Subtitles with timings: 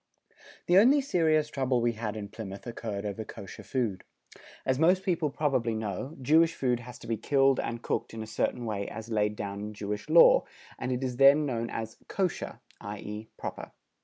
[0.65, 4.03] The only serious trouble we had in Plymouth occurred over Kosher food.
[4.65, 8.25] As most people probably know, Jewish food has to be killed and cooked in a
[8.25, 10.45] certain way as laid down in Jewish Law,
[10.79, 13.29] and it is then known as "kosher," i.e.
[13.37, 13.73] proper.